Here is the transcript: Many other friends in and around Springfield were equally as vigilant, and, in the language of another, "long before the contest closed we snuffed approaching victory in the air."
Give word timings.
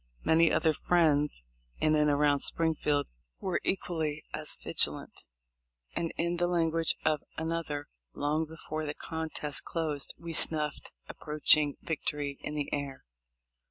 Many 0.23 0.51
other 0.51 0.73
friends 0.73 1.43
in 1.77 1.93
and 1.93 2.09
around 2.09 2.39
Springfield 2.39 3.11
were 3.39 3.61
equally 3.63 4.23
as 4.33 4.57
vigilant, 4.57 5.13
and, 5.95 6.11
in 6.17 6.37
the 6.37 6.47
language 6.47 6.95
of 7.05 7.21
another, 7.37 7.87
"long 8.15 8.47
before 8.47 8.83
the 8.87 8.95
contest 8.95 9.63
closed 9.63 10.15
we 10.17 10.33
snuffed 10.33 10.91
approaching 11.07 11.77
victory 11.83 12.39
in 12.41 12.55
the 12.55 12.73
air." 12.73 13.05